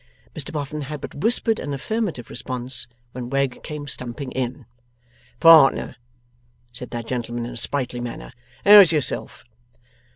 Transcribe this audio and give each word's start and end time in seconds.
Mr 0.35 0.51
Boffin 0.51 0.81
had 0.81 0.99
but 0.99 1.13
whispered 1.13 1.59
an 1.59 1.75
affirmative 1.75 2.31
response, 2.31 2.87
when 3.11 3.29
Wegg 3.29 3.61
came 3.61 3.87
stumping 3.87 4.31
in. 4.31 4.65
'Partner,' 5.39 5.95
said 6.73 6.89
that 6.89 7.05
gentleman 7.05 7.45
in 7.45 7.51
a 7.51 7.55
sprightly 7.55 7.99
manner, 7.99 8.33
'how's 8.65 8.91
yourself? 8.91 9.45